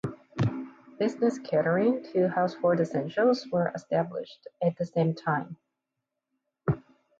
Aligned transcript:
Businesses 0.97 1.37
catering 1.43 2.01
to 2.11 2.27
household 2.27 2.79
essentials 2.79 3.45
were 3.51 3.71
established 3.75 4.47
at 4.59 4.75
the 4.75 4.85
same 4.87 5.13
time. 5.13 5.57